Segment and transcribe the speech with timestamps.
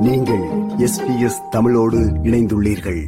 [0.00, 0.42] நீங்கள்
[0.78, 3.04] எஸ்பிஎஸ் தமிழோடு இணைந்துள்ளீர்கள்.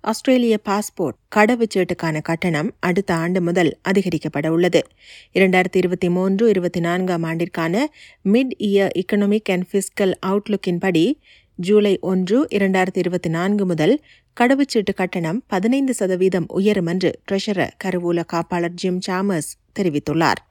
[0.00, 4.86] ஆஸ்திரேலிய பாஸ்போர்ட் கடவுச்சீட்டுக்கான கட்டணம் அடுத்த ஆண்டு முதல் அதிகரிக்கப்பட உள்ளது.
[5.34, 7.78] இரண்டாயிரத்தி இருபத்தி மூன்று இருபத்தி நான்காம் ஆண்டிற்கான
[8.24, 11.20] mid year economic and fiscal அவுட்லுக்கின் படி
[11.54, 14.02] ஜூலை ஒன்று இரண்டாயிரத்தி இருபத்தி நான்கு முதல்
[14.40, 20.42] கடவுச்சீட்டு கட்டணம் பதினைந்து சதவீதம் உயரும் என்று ட்ரெஷரர் கருவூல காப்பாளர் ஜிம் சாமர்ஸ் தெரிவித்துள்ளார்.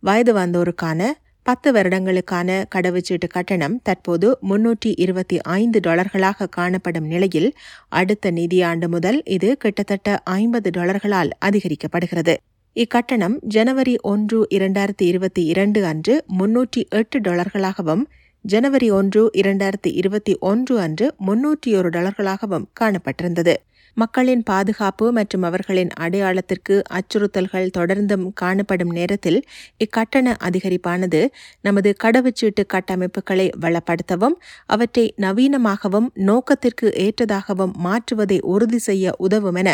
[0.00, 1.04] வயது வந்தோருக்கான
[1.48, 7.48] பத்து வருடங்களுக்கான கடவுச்சீட்டு கட்டணம் தற்போது முன்னூற்றி இருபத்தி ஐந்து டாலர்களாக காணப்படும் நிலையில்
[7.88, 12.34] அடுத்த நிதியாண்டு முதல் இது கிட்டத்தட்ட ஐம்பது டாலர்களால் அதிகரிக்கப்படுகிறது.
[12.76, 18.04] இக்கட்டணம் ஜனவரி ஒன்று இரண்டாயிரத்தி இருபத்தி இரண்டு அன்று முன்னூற்றி எட்டு டாலர்களாகவும்
[18.44, 23.54] ஜனவரி ஒன்று இரண்டாயிரத்தி இருபத்தி ஒன்று அன்று முன்னூற்றி ஒரு டாலர்களாகவும் காணப்பட்டிருந்தது.
[23.96, 29.40] மக்களின் பாதுகாப்பு மற்றும் அவர்களின் அடையாளத்திற்கு அச்சுறுத்தல்கள் தொடர்ந்தும் காணப்படும் நேரத்தில்
[29.84, 31.26] இக்கட்டண அதிகரிப்பானது
[31.60, 34.36] நமது கடவுச்சீட்டு கட்டமைப்புகளை வளப்படுத்தவும்
[34.66, 39.70] அவற்றை நவீனமாகவும் நோக்கத்திற்கு ஏற்றதாகவும் மாற்றுவதை உறுதி செய்ய உதவும் என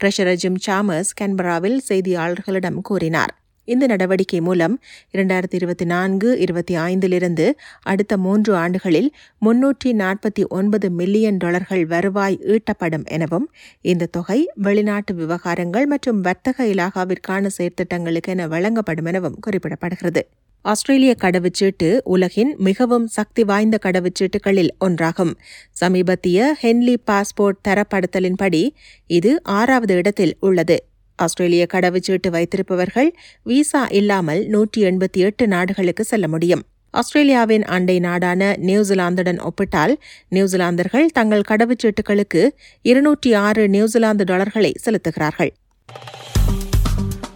[0.00, 3.43] ட்ரெஷரர் ஜிம் சாமர்ஸ் கன்பராவில் செய்தியாளர்களிடம் கூறினார்.
[3.64, 4.80] இந்த நடவடிக்கை மூலம்
[5.12, 7.46] இரண்டாயிரத்தி இருபத்தி நான்கு இருபத்தி ஐந்திலிருந்து
[7.82, 9.10] அடுத்த மூன்று ஆண்டுகளில்
[9.46, 17.50] முன்னூற்றி நாற்பத்தி ஒன்பது மில்லியன் டாலர்கள் வருவாய் ஈட்டப்படும் எனவும் இந்த தொகை வெளிநாட்டு விவகாரங்கள் மற்றும் வர்த்தக இலாகாவிற்கான
[17.58, 20.22] செயற்திட்டங்களுக்கு என வழங்கப்படும் எனவும் குறிப்பிடப்படுகிறது.
[20.62, 25.32] ஆஸ்திரேலிய கடவுச்சீட்டு உலகின் மிகவும் சக்தி வாய்ந்த கடவுச்சீட்டுகளில் ஒன்றாகும்.
[25.80, 28.62] சமீபத்திய ஹென்லி பாஸ்போர்ட் தரப்படுத்தலின்படி
[29.06, 30.76] இது ஆறாவது இடத்தில் உள்ளது.
[31.16, 33.10] ஆஸ்திரேலிய கடவுச்சீட்டு வைத்திருப்பவர்கள்
[33.42, 36.62] விசா இல்லாமல் நூற்றி எண்பத்தி எட்டு நாடுகளுக்கு செல்ல முடியும்.
[36.90, 39.94] ஆஸ்திரேலியாவின் அண்டை நாடான நியூசிலாந்துடன் ஒப்பிட்டால்
[40.28, 42.48] நியூசிலாந்தர்கள் தங்கள் கடவுச்சீட்டுகளுக்கு
[42.82, 45.52] இருநூற்றி ஆறு நியூசிலாந்து டாலர்களை செலுத்துகிறார்கள்.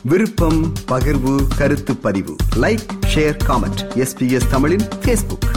[0.02, 2.36] விருப்பம் பகிர்வு கருத்து பதிவு.
[2.56, 3.82] Like share comment.
[3.94, 5.48] எஸ்பிஎஸ் தமிழின் ஃபேஸ்புக்